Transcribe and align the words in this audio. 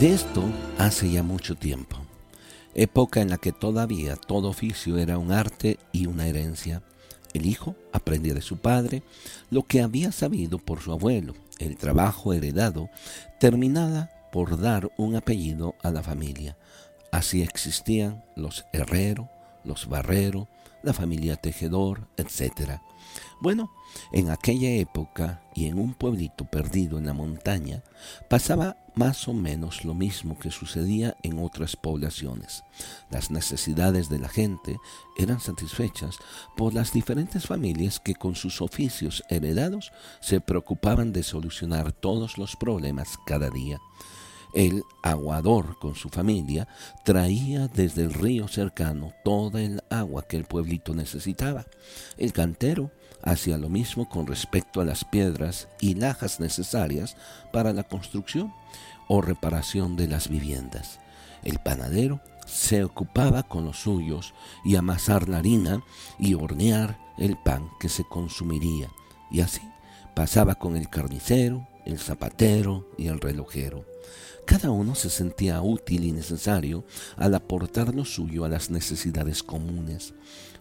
De 0.00 0.14
esto 0.14 0.44
hace 0.78 1.10
ya 1.10 1.24
mucho 1.24 1.56
tiempo, 1.56 1.96
época 2.76 3.20
en 3.20 3.30
la 3.30 3.36
que 3.36 3.50
todavía 3.50 4.14
todo 4.14 4.48
oficio 4.48 4.96
era 4.96 5.18
un 5.18 5.32
arte 5.32 5.80
y 5.90 6.06
una 6.06 6.28
herencia. 6.28 6.82
El 7.34 7.46
hijo 7.46 7.74
aprendía 7.92 8.32
de 8.32 8.40
su 8.40 8.58
padre 8.58 9.02
lo 9.50 9.64
que 9.64 9.82
había 9.82 10.12
sabido 10.12 10.58
por 10.58 10.82
su 10.82 10.92
abuelo. 10.92 11.34
El 11.58 11.76
trabajo 11.76 12.32
heredado 12.32 12.90
terminaba 13.40 14.08
por 14.30 14.60
dar 14.60 14.88
un 14.98 15.16
apellido 15.16 15.74
a 15.82 15.90
la 15.90 16.04
familia. 16.04 16.56
Así 17.10 17.42
existían 17.42 18.22
los 18.36 18.66
herrero, 18.72 19.28
los 19.64 19.88
barrero, 19.88 20.46
la 20.84 20.92
familia 20.92 21.34
tejedor, 21.34 22.06
etc. 22.16 22.80
Bueno, 23.40 23.70
en 24.12 24.30
aquella 24.30 24.70
época 24.70 25.42
y 25.54 25.66
en 25.66 25.78
un 25.78 25.94
pueblito 25.94 26.44
perdido 26.44 26.98
en 26.98 27.06
la 27.06 27.14
montaña 27.14 27.82
pasaba 28.28 28.76
más 28.94 29.28
o 29.28 29.32
menos 29.32 29.84
lo 29.84 29.94
mismo 29.94 30.38
que 30.38 30.50
sucedía 30.50 31.16
en 31.22 31.38
otras 31.38 31.76
poblaciones. 31.76 32.64
Las 33.10 33.30
necesidades 33.30 34.08
de 34.08 34.18
la 34.18 34.28
gente 34.28 34.76
eran 35.16 35.40
satisfechas 35.40 36.16
por 36.56 36.74
las 36.74 36.92
diferentes 36.92 37.46
familias 37.46 38.00
que 38.00 38.14
con 38.14 38.34
sus 38.34 38.60
oficios 38.60 39.22
heredados 39.28 39.92
se 40.20 40.40
preocupaban 40.40 41.12
de 41.12 41.22
solucionar 41.22 41.92
todos 41.92 42.38
los 42.38 42.56
problemas 42.56 43.18
cada 43.26 43.50
día. 43.50 43.78
El 44.54 44.82
aguador 45.02 45.78
con 45.78 45.94
su 45.94 46.08
familia 46.08 46.68
traía 47.04 47.68
desde 47.68 48.02
el 48.02 48.14
río 48.14 48.48
cercano 48.48 49.12
toda 49.24 49.60
el 49.60 49.82
agua 49.90 50.22
que 50.22 50.36
el 50.36 50.44
pueblito 50.44 50.94
necesitaba. 50.94 51.66
El 52.16 52.32
cantero 52.32 52.90
hacía 53.22 53.58
lo 53.58 53.68
mismo 53.68 54.08
con 54.08 54.26
respecto 54.26 54.80
a 54.80 54.84
las 54.84 55.04
piedras 55.04 55.68
y 55.80 55.94
lajas 55.94 56.40
necesarias 56.40 57.16
para 57.52 57.72
la 57.72 57.82
construcción 57.82 58.52
o 59.06 59.20
reparación 59.20 59.96
de 59.96 60.08
las 60.08 60.28
viviendas. 60.28 60.98
El 61.42 61.58
panadero 61.58 62.20
se 62.46 62.82
ocupaba 62.84 63.42
con 63.42 63.64
los 63.64 63.78
suyos 63.78 64.34
y 64.64 64.76
amasar 64.76 65.28
la 65.28 65.38
harina 65.38 65.82
y 66.18 66.34
hornear 66.34 66.98
el 67.18 67.36
pan 67.36 67.68
que 67.78 67.88
se 67.88 68.04
consumiría. 68.04 68.88
Y 69.30 69.40
así 69.40 69.62
pasaba 70.14 70.54
con 70.54 70.76
el 70.76 70.88
carnicero, 70.88 71.66
el 71.88 71.98
zapatero 71.98 72.88
y 72.96 73.08
el 73.08 73.20
relojero. 73.20 73.84
Cada 74.46 74.70
uno 74.70 74.94
se 74.94 75.10
sentía 75.10 75.60
útil 75.60 76.04
y 76.04 76.12
necesario 76.12 76.84
al 77.16 77.34
aportar 77.34 77.94
lo 77.94 78.04
suyo 78.04 78.44
a 78.44 78.48
las 78.48 78.70
necesidades 78.70 79.42
comunes. 79.42 80.14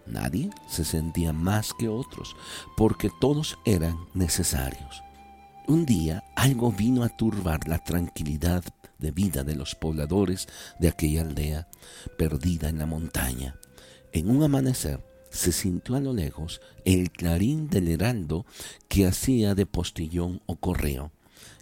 Nadie 0.05 0.49
se 0.69 0.83
sentía 0.83 1.33
más 1.33 1.73
que 1.73 1.87
otros, 1.87 2.35
porque 2.75 3.11
todos 3.21 3.57
eran 3.65 3.97
necesarios. 4.13 5.03
Un 5.67 5.85
día 5.85 6.23
algo 6.35 6.71
vino 6.71 7.03
a 7.03 7.09
turbar 7.09 7.67
la 7.67 7.83
tranquilidad 7.83 8.63
de 8.99 9.11
vida 9.11 9.43
de 9.43 9.55
los 9.55 9.75
pobladores 9.75 10.47
de 10.79 10.87
aquella 10.87 11.21
aldea, 11.21 11.67
perdida 12.17 12.69
en 12.69 12.79
la 12.79 12.85
montaña. 12.85 13.55
En 14.11 14.29
un 14.29 14.43
amanecer 14.43 15.03
se 15.29 15.51
sintió 15.51 15.95
a 15.95 15.99
lo 15.99 16.13
lejos 16.13 16.61
el 16.85 17.11
clarín 17.11 17.67
del 17.69 17.89
heraldo 17.89 18.45
que 18.87 19.05
hacía 19.05 19.55
de 19.55 19.65
postillón 19.65 20.41
o 20.45 20.55
correo. 20.55 21.11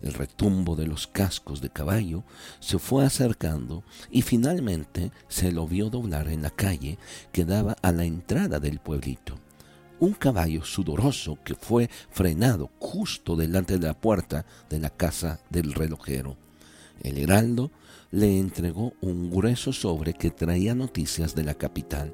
El 0.05 0.13
retumbo 0.13 0.75
de 0.75 0.85
los 0.85 1.07
cascos 1.07 1.61
de 1.61 1.71
caballo 1.71 2.23
se 2.59 2.77
fue 2.77 3.03
acercando 3.03 3.83
y 4.11 4.21
finalmente 4.21 5.11
se 5.27 5.51
lo 5.51 5.67
vio 5.67 5.89
doblar 5.89 6.27
en 6.27 6.43
la 6.43 6.51
calle 6.51 6.99
que 7.31 7.43
daba 7.43 7.75
a 7.81 7.91
la 7.91 8.05
entrada 8.05 8.59
del 8.59 8.79
pueblito. 8.79 9.39
Un 9.99 10.13
caballo 10.13 10.63
sudoroso 10.63 11.39
que 11.43 11.55
fue 11.55 11.89
frenado 12.11 12.69
justo 12.77 13.35
delante 13.35 13.79
de 13.79 13.87
la 13.87 13.99
puerta 13.99 14.45
de 14.69 14.79
la 14.79 14.91
casa 14.91 15.39
del 15.49 15.73
relojero. 15.73 16.37
El 17.01 17.17
heraldo 17.17 17.71
le 18.11 18.37
entregó 18.37 18.93
un 19.01 19.31
grueso 19.31 19.73
sobre 19.73 20.13
que 20.13 20.29
traía 20.29 20.75
noticias 20.75 21.33
de 21.33 21.45
la 21.45 21.55
capital. 21.55 22.13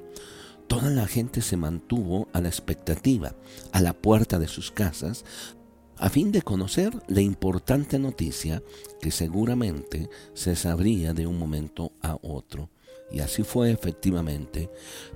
Toda 0.66 0.88
la 0.88 1.06
gente 1.06 1.42
se 1.42 1.58
mantuvo 1.58 2.28
a 2.32 2.40
la 2.40 2.48
expectativa 2.48 3.34
a 3.70 3.82
la 3.82 3.92
puerta 3.92 4.38
de 4.38 4.48
sus 4.48 4.70
casas 4.70 5.26
a 6.02 6.08
fin 6.08 6.32
de 6.32 6.42
conocer 6.42 7.00
la 7.06 7.20
importante 7.20 7.96
noticia 7.96 8.60
que 9.00 9.12
seguramente 9.12 10.10
se 10.34 10.56
sabría 10.56 11.14
de 11.14 11.28
un 11.28 11.38
momento 11.38 11.92
a 12.02 12.18
otro. 12.22 12.70
Y 13.12 13.20
así 13.20 13.44
fue 13.44 13.70
efectivamente. 13.70 14.68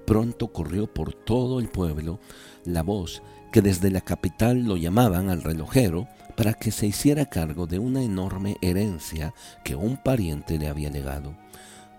Pronto 0.05 0.53
corrió 0.53 0.87
por 0.87 1.13
todo 1.13 1.59
el 1.59 1.71
pueblo 1.71 2.21
la 2.65 2.85
voz 2.85 3.21
que 3.51 3.63
desde 3.63 3.91
la 3.91 4.01
capital 4.01 4.63
lo 4.63 4.77
llamaban 4.77 5.29
al 5.29 5.43
relojero 5.43 6.07
para 6.37 6.55
que 6.55 6.71
se 6.71 6.87
hiciera 6.87 7.27
cargo 7.27 7.67
de 7.67 7.81
una 7.81 8.05
enorme 8.05 8.57
herencia 8.63 9.35
que 9.65 9.75
un 9.75 9.97
pariente 9.97 10.57
le 10.57 10.69
había 10.69 10.89
legado. 10.89 11.37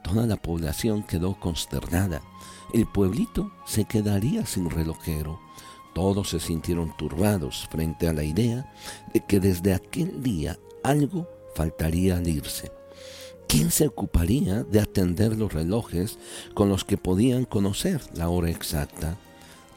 Toda 0.01 0.25
la 0.25 0.37
población 0.37 1.03
quedó 1.03 1.37
consternada. 1.37 2.21
El 2.73 2.85
pueblito 2.85 3.51
se 3.65 3.83
quedaría 3.83 4.45
sin 4.45 4.69
relojero 4.69 5.41
todos 5.97 6.29
se 6.29 6.39
sintieron 6.39 6.95
turbados 6.95 7.67
frente 7.71 8.07
a 8.07 8.13
la 8.13 8.23
idea 8.23 8.71
de 9.15 9.25
que 9.25 9.39
desde 9.39 9.73
aquel 9.73 10.21
día 10.21 10.59
algo 10.83 11.27
faltaría 11.55 12.17
al 12.17 12.27
irse. 12.27 12.71
¿Quién 13.47 13.71
se 13.71 13.87
ocuparía 13.87 14.61
de 14.61 14.79
atender 14.79 15.35
los 15.35 15.53
relojes 15.53 16.19
con 16.53 16.69
los 16.69 16.85
que 16.85 16.99
podían 16.99 17.45
conocer 17.45 17.99
la 18.13 18.29
hora 18.29 18.51
exacta? 18.51 19.17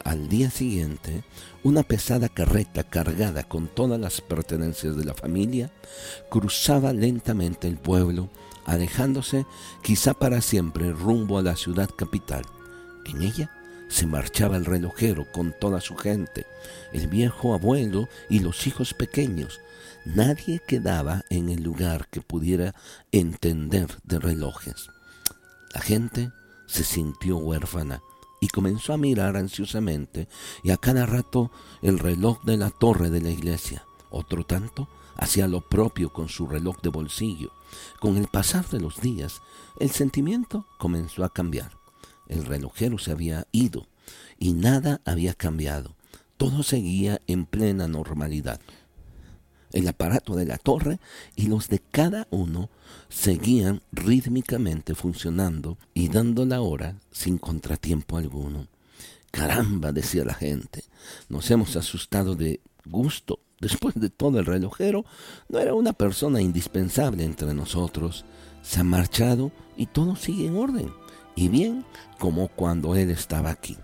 Al 0.03 0.29
día 0.29 0.51
siguiente, 0.51 1.23
una 1.63 1.81
pesada 1.81 2.29
carreta 2.29 2.83
cargada 2.83 3.41
con 3.41 3.67
todas 3.67 3.99
las 3.99 4.21
pertenencias 4.21 4.95
de 4.95 5.05
la 5.05 5.15
familia 5.15 5.71
cruzaba 6.29 6.93
lentamente 6.93 7.67
el 7.67 7.77
pueblo, 7.77 8.29
alejándose 8.65 9.47
quizá 9.81 10.13
para 10.13 10.41
siempre 10.41 10.91
rumbo 10.91 11.39
a 11.39 11.41
la 11.41 11.55
ciudad 11.55 11.89
capital. 11.89 12.43
En 13.07 13.23
ella 13.23 13.49
se 13.91 14.07
marchaba 14.07 14.55
el 14.55 14.63
relojero 14.63 15.29
con 15.33 15.53
toda 15.59 15.81
su 15.81 15.97
gente, 15.97 16.47
el 16.93 17.07
viejo 17.07 17.53
abuelo 17.53 18.07
y 18.29 18.39
los 18.39 18.65
hijos 18.65 18.93
pequeños. 18.93 19.59
Nadie 20.05 20.61
quedaba 20.65 21.25
en 21.29 21.49
el 21.49 21.61
lugar 21.61 22.07
que 22.07 22.21
pudiera 22.21 22.73
entender 23.11 23.89
de 24.03 24.19
relojes. 24.19 24.89
La 25.73 25.81
gente 25.81 26.31
se 26.67 26.85
sintió 26.85 27.37
huérfana 27.37 28.01
y 28.39 28.47
comenzó 28.47 28.93
a 28.93 28.97
mirar 28.97 29.35
ansiosamente 29.35 30.29
y 30.63 30.71
a 30.71 30.77
cada 30.77 31.05
rato 31.05 31.51
el 31.81 31.99
reloj 31.99 32.41
de 32.43 32.55
la 32.55 32.69
torre 32.69 33.09
de 33.09 33.19
la 33.19 33.29
iglesia. 33.29 33.85
Otro 34.09 34.45
tanto 34.45 34.87
hacía 35.17 35.49
lo 35.49 35.59
propio 35.59 36.13
con 36.13 36.29
su 36.29 36.47
reloj 36.47 36.77
de 36.81 36.89
bolsillo. 36.89 37.51
Con 37.99 38.15
el 38.15 38.27
pasar 38.27 38.67
de 38.69 38.79
los 38.79 39.01
días, 39.01 39.41
el 39.79 39.91
sentimiento 39.91 40.65
comenzó 40.77 41.25
a 41.25 41.33
cambiar. 41.33 41.80
El 42.31 42.45
relojero 42.45 42.97
se 42.97 43.11
había 43.11 43.45
ido 43.51 43.87
y 44.39 44.53
nada 44.53 45.01
había 45.05 45.33
cambiado. 45.33 45.95
Todo 46.37 46.63
seguía 46.63 47.21
en 47.27 47.45
plena 47.45 47.87
normalidad. 47.89 48.61
El 49.73 49.87
aparato 49.87 50.35
de 50.35 50.45
la 50.45 50.57
torre 50.57 50.99
y 51.35 51.47
los 51.47 51.67
de 51.67 51.79
cada 51.79 52.27
uno 52.31 52.69
seguían 53.09 53.81
rítmicamente 53.91 54.95
funcionando 54.95 55.77
y 55.93 56.07
dando 56.07 56.45
la 56.45 56.61
hora 56.61 56.95
sin 57.11 57.37
contratiempo 57.37 58.17
alguno. 58.17 58.67
Caramba, 59.29 59.91
decía 59.91 60.23
la 60.23 60.33
gente, 60.33 60.85
nos 61.27 61.51
hemos 61.51 61.75
asustado 61.75 62.35
de 62.35 62.61
gusto. 62.85 63.39
Después 63.59 63.95
de 63.95 64.09
todo 64.09 64.39
el 64.39 64.45
relojero 64.45 65.03
no 65.49 65.59
era 65.59 65.73
una 65.73 65.93
persona 65.93 66.41
indispensable 66.41 67.25
entre 67.25 67.53
nosotros. 67.53 68.23
Se 68.61 68.79
ha 68.79 68.83
marchado 68.85 69.51
y 69.75 69.85
todo 69.87 70.15
sigue 70.15 70.47
en 70.47 70.55
orden 70.55 70.91
y 71.35 71.47
bien 71.47 71.85
como 72.19 72.47
cuando 72.49 72.95
él 72.95 73.09
estaba 73.11 73.49
aquí. 73.49 73.77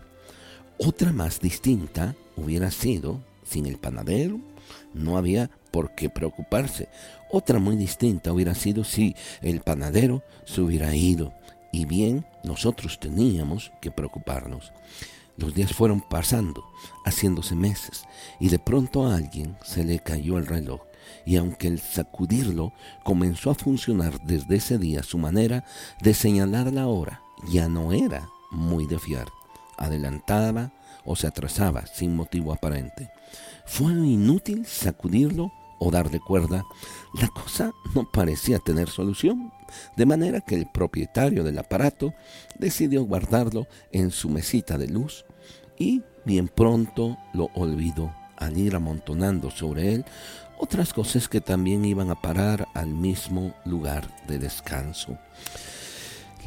Otra 0.79 1.11
más 1.11 1.39
distinta 1.39 2.15
hubiera 2.35 2.69
sido, 2.69 3.23
sin 3.43 3.65
el 3.65 3.77
panadero, 3.77 4.39
no 4.93 5.17
había 5.17 5.49
por 5.71 5.95
qué 5.95 6.09
preocuparse. 6.09 6.87
Otra 7.31 7.59
muy 7.59 7.75
distinta 7.75 8.31
hubiera 8.31 8.53
sido 8.53 8.83
si 8.83 9.15
el 9.41 9.61
panadero 9.61 10.23
se 10.45 10.61
hubiera 10.61 10.95
ido 10.95 11.33
y 11.71 11.85
bien 11.85 12.25
nosotros 12.43 12.99
teníamos 12.99 13.71
que 13.81 13.91
preocuparnos. 13.91 14.71
Los 15.35 15.53
días 15.53 15.73
fueron 15.73 16.01
pasando, 16.01 16.63
haciéndose 17.05 17.55
meses, 17.55 18.05
y 18.39 18.49
de 18.49 18.57
pronto 18.57 19.05
a 19.05 19.15
alguien 19.15 19.55
se 19.63 19.83
le 19.83 19.99
cayó 19.99 20.39
el 20.39 20.47
reloj, 20.47 20.81
y 21.25 21.35
aunque 21.35 21.67
el 21.67 21.79
sacudirlo 21.79 22.73
comenzó 23.03 23.51
a 23.51 23.55
funcionar 23.55 24.19
desde 24.21 24.55
ese 24.55 24.79
día, 24.79 25.03
su 25.03 25.19
manera 25.19 25.63
de 26.01 26.15
señalar 26.15 26.73
la 26.73 26.87
hora 26.87 27.21
ya 27.47 27.67
no 27.67 27.91
era 27.93 28.29
muy 28.51 28.85
de 28.85 28.99
fiar. 28.99 29.27
Adelantaba 29.77 30.71
o 31.05 31.15
se 31.15 31.27
atrasaba 31.27 31.85
sin 31.85 32.15
motivo 32.15 32.51
aparente. 32.51 33.09
Fue 33.65 33.91
inútil 33.91 34.65
sacudirlo 34.65 35.51
o 35.79 35.91
darle 35.91 36.19
cuerda. 36.19 36.65
La 37.13 37.27
cosa 37.27 37.71
no 37.93 38.09
parecía 38.09 38.59
tener 38.59 38.89
solución, 38.89 39.51
de 39.95 40.05
manera 40.05 40.41
que 40.41 40.55
el 40.55 40.67
propietario 40.67 41.43
del 41.43 41.59
aparato 41.59 42.13
decidió 42.57 43.03
guardarlo 43.03 43.67
en 43.91 44.11
su 44.11 44.29
mesita 44.29 44.77
de 44.77 44.87
luz 44.87 45.25
y 45.77 46.01
bien 46.25 46.47
pronto 46.47 47.17
lo 47.33 47.49
olvidó 47.53 48.13
al 48.37 48.57
ir 48.57 48.75
amontonando 48.75 49.51
sobre 49.51 49.93
él 49.93 50.05
otras 50.59 50.93
cosas 50.93 51.29
que 51.29 51.41
también 51.41 51.85
iban 51.85 52.09
a 52.09 52.19
parar 52.19 52.67
al 52.73 52.87
mismo 52.87 53.53
lugar 53.65 54.09
de 54.27 54.39
descanso. 54.39 55.17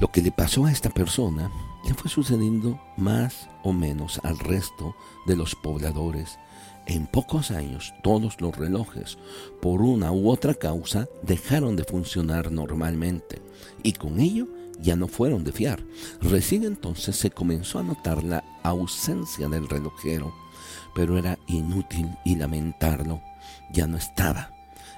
Lo 0.00 0.08
que 0.08 0.22
le 0.22 0.32
pasó 0.32 0.64
a 0.64 0.72
esta 0.72 0.88
persona 0.88 1.50
le 1.84 1.92
fue 1.92 2.10
sucediendo 2.10 2.80
más 2.96 3.50
o 3.62 3.74
menos 3.74 4.18
al 4.24 4.38
resto 4.38 4.96
de 5.26 5.36
los 5.36 5.54
pobladores. 5.54 6.38
En 6.86 7.06
pocos 7.06 7.50
años 7.50 7.92
todos 8.02 8.40
los 8.40 8.56
relojes, 8.56 9.18
por 9.60 9.82
una 9.82 10.10
u 10.10 10.30
otra 10.30 10.54
causa, 10.54 11.06
dejaron 11.22 11.76
de 11.76 11.84
funcionar 11.84 12.50
normalmente 12.50 13.42
y 13.82 13.92
con 13.92 14.20
ello 14.20 14.48
ya 14.80 14.96
no 14.96 15.06
fueron 15.06 15.44
de 15.44 15.52
fiar. 15.52 15.84
Recién 16.22 16.64
entonces 16.64 17.16
se 17.16 17.30
comenzó 17.30 17.78
a 17.78 17.82
notar 17.82 18.24
la 18.24 18.42
ausencia 18.62 19.50
del 19.50 19.68
relojero, 19.68 20.32
pero 20.94 21.18
era 21.18 21.38
inútil 21.46 22.08
y 22.24 22.36
lamentarlo, 22.36 23.20
ya 23.70 23.86
no 23.86 23.98
estaba. 23.98 24.50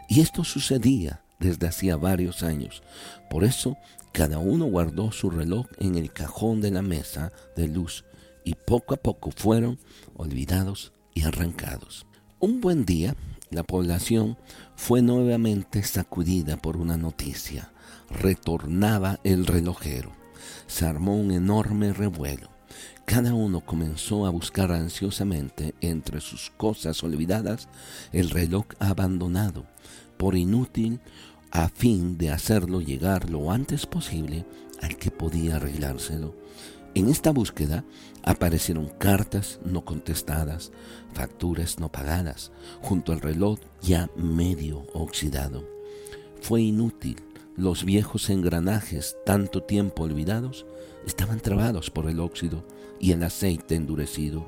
Y 0.09 0.21
esto 0.21 0.45
sucedía 0.45 1.23
desde 1.43 1.67
hacía 1.67 1.97
varios 1.97 2.43
años. 2.43 2.83
Por 3.29 3.45
eso 3.45 3.77
cada 4.13 4.39
uno 4.39 4.67
guardó 4.67 5.13
su 5.13 5.31
reloj 5.31 5.67
en 5.79 5.97
el 5.97 6.13
cajón 6.13 6.61
de 6.61 6.71
la 6.71 6.83
mesa 6.83 7.33
de 7.57 7.69
luz 7.69 8.05
y 8.45 8.55
poco 8.55 8.95
a 8.95 8.97
poco 8.97 9.31
fueron 9.31 9.79
olvidados 10.15 10.93
y 11.15 11.23
arrancados. 11.23 12.07
Un 12.39 12.61
buen 12.61 12.85
día, 12.85 13.15
la 13.51 13.63
población 13.63 14.39
fue 14.77 15.03
nuevamente 15.03 15.83
sacudida 15.83 16.57
por 16.57 16.77
una 16.77 16.97
noticia. 16.97 17.73
Retornaba 18.11 19.21
el 19.25 19.47
relojero. 19.47 20.13
Se 20.67 20.87
armó 20.87 21.17
un 21.17 21.31
enorme 21.31 21.93
revuelo. 21.93 22.51
Cada 23.05 23.35
uno 23.35 23.61
comenzó 23.61 24.27
a 24.27 24.31
buscar 24.31 24.73
ansiosamente 24.73 25.75
entre 25.81 26.21
sus 26.21 26.51
cosas 26.57 27.03
olvidadas 27.03 27.69
el 28.13 28.31
reloj 28.31 28.65
abandonado, 28.79 29.67
por 30.17 30.37
inútil 30.37 31.01
a 31.53 31.69
fin 31.69 32.17
de 32.17 32.31
hacerlo 32.31 32.81
llegar 32.81 33.29
lo 33.29 33.53
antes 33.53 33.85
posible 33.85 34.47
al 34.81 34.97
que 34.97 35.11
podía 35.11 35.57
arreglárselo. 35.57 36.35
En 36.95 37.11
esta 37.11 37.31
búsqueda 37.31 37.85
aparecieron 38.23 38.89
cartas 38.99 39.61
no 39.63 39.85
contestadas, 39.85 40.73
facturas 41.13 41.79
no 41.79 41.93
pagadas, 41.93 42.53
junto 42.81 43.13
al 43.13 43.21
reloj 43.21 43.59
ya 43.83 44.11
medio 44.17 44.87
oxidado. 44.95 45.69
Fue 46.41 46.63
inútil. 46.63 47.23
Los 47.55 47.85
viejos 47.85 48.31
engranajes, 48.31 49.15
tanto 49.27 49.63
tiempo 49.63 50.05
olvidados, 50.05 50.65
estaban 51.07 51.39
trabados 51.41 51.91
por 51.91 52.09
el 52.09 52.19
óxido 52.19 52.65
y 52.99 53.13
el 53.13 53.23
aceite 53.23 53.75
endurecido. 53.75 54.47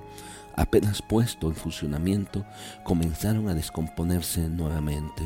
Apenas 0.56 1.02
puesto 1.02 1.48
en 1.48 1.54
funcionamiento, 1.54 2.46
comenzaron 2.82 3.50
a 3.50 3.54
descomponerse 3.54 4.48
nuevamente. 4.48 5.22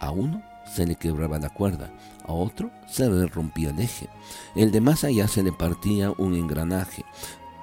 A 0.00 0.10
uno 0.10 0.42
se 0.74 0.86
le 0.86 0.96
quebraba 0.96 1.38
la 1.38 1.50
cuerda, 1.50 1.92
a 2.24 2.32
otro 2.32 2.70
se 2.88 3.08
le 3.08 3.26
rompía 3.26 3.70
el 3.70 3.80
eje, 3.80 4.08
el 4.54 4.70
de 4.70 4.80
más 4.80 5.04
allá 5.04 5.28
se 5.28 5.42
le 5.42 5.52
partía 5.52 6.12
un 6.12 6.34
engranaje. 6.34 7.04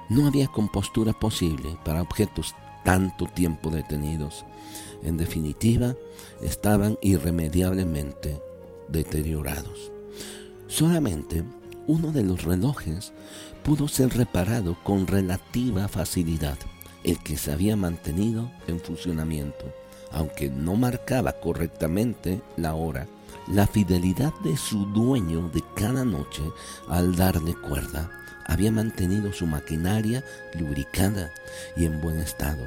No 0.08 0.26
había 0.26 0.48
compostura 0.48 1.12
posible 1.12 1.76
para 1.84 2.02
objetos 2.02 2.54
tanto 2.84 3.26
tiempo 3.26 3.70
detenidos. 3.70 4.44
En 5.02 5.16
definitiva, 5.16 5.94
estaban 6.42 6.98
irremediablemente 7.00 8.40
deteriorados. 8.88 9.92
Solamente 10.66 11.44
uno 11.86 12.12
de 12.12 12.24
los 12.24 12.44
relojes 12.44 13.12
pudo 13.62 13.88
ser 13.88 14.16
reparado 14.16 14.76
con 14.84 15.06
relativa 15.06 15.88
facilidad, 15.88 16.58
el 17.04 17.18
que 17.18 17.36
se 17.36 17.52
había 17.52 17.76
mantenido 17.76 18.50
en 18.66 18.80
funcionamiento 18.80 19.79
aunque 20.12 20.50
no 20.50 20.76
marcaba 20.76 21.32
correctamente 21.32 22.40
la 22.56 22.74
hora, 22.74 23.06
la 23.48 23.66
fidelidad 23.66 24.32
de 24.44 24.56
su 24.56 24.86
dueño 24.86 25.48
de 25.48 25.62
cada 25.74 26.04
noche 26.04 26.42
al 26.88 27.16
darle 27.16 27.54
cuerda 27.54 28.10
había 28.46 28.72
mantenido 28.72 29.32
su 29.32 29.46
maquinaria 29.46 30.24
lubricada 30.58 31.32
y 31.76 31.84
en 31.84 32.00
buen 32.00 32.18
estado. 32.18 32.66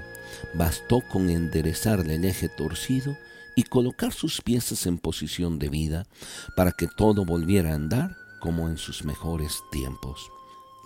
Bastó 0.54 1.02
con 1.12 1.30
enderezarle 1.30 2.16
el 2.16 2.26
eje 2.26 2.48
torcido 2.50 3.18
y 3.56 3.64
colocar 3.64 4.14
sus 4.14 4.42
piezas 4.42 4.86
en 4.88 4.98
posición 4.98 5.60
de 5.60 5.70
vida 5.70 6.08
para 6.56 6.72
que 6.72 6.88
todo 6.88 7.26
volviera 7.26 7.72
a 7.72 7.76
andar 7.76 8.16
como 8.40 8.70
en 8.70 8.78
sus 8.78 9.04
mejores 9.04 9.62
tiempos. 9.72 10.30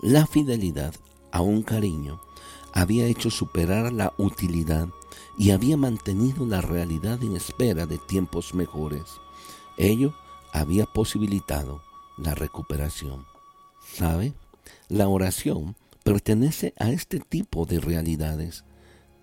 La 0.02 0.26
fidelidad 0.26 0.94
a 1.32 1.42
un 1.42 1.62
cariño 1.62 2.20
había 2.78 3.06
hecho 3.06 3.28
superar 3.28 3.92
la 3.92 4.12
utilidad 4.18 4.88
y 5.36 5.50
había 5.50 5.76
mantenido 5.76 6.46
la 6.46 6.60
realidad 6.60 7.20
en 7.24 7.34
espera 7.34 7.86
de 7.86 7.98
tiempos 7.98 8.54
mejores. 8.54 9.02
Ello 9.76 10.14
había 10.52 10.86
posibilitado 10.86 11.82
la 12.16 12.36
recuperación. 12.36 13.26
¿Sabe? 13.94 14.32
La 14.88 15.08
oración 15.08 15.74
pertenece 16.04 16.72
a 16.78 16.90
este 16.90 17.18
tipo 17.18 17.66
de 17.66 17.80
realidades. 17.80 18.64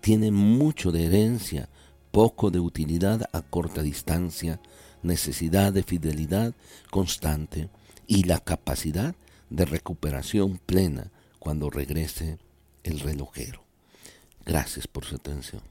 Tiene 0.02 0.30
mucho 0.30 0.92
de 0.92 1.06
herencia, 1.06 1.70
poco 2.10 2.50
de 2.50 2.60
utilidad 2.60 3.22
a 3.32 3.40
corta 3.40 3.82
distancia, 3.82 4.60
necesidad 5.02 5.72
de 5.72 5.82
fidelidad 5.82 6.54
constante 6.90 7.70
y 8.06 8.24
la 8.24 8.38
capacidad 8.38 9.14
de 9.48 9.64
recuperación 9.64 10.60
plena 10.66 11.10
cuando 11.38 11.70
regrese 11.70 12.38
el 12.86 13.00
relojero. 13.00 13.62
Gracias 14.44 14.86
por 14.86 15.04
su 15.04 15.16
atención. 15.16 15.62